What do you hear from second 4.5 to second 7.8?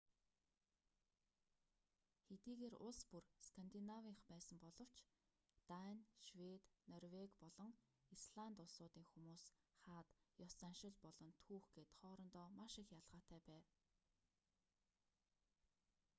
боловч дани швед норвеги болон